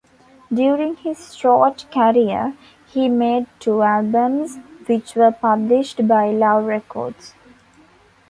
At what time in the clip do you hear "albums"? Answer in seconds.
3.83-4.57